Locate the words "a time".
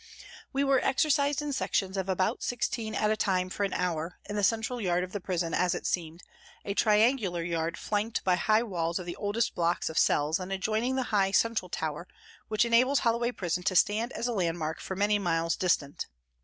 3.11-3.51